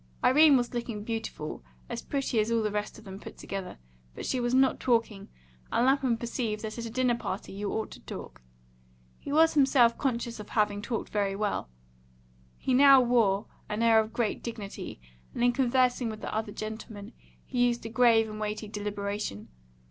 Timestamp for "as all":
2.39-2.63